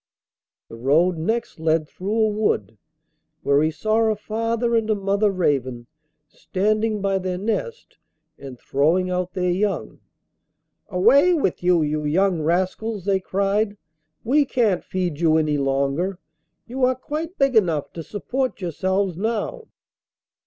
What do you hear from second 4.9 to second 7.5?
mother raven standing by their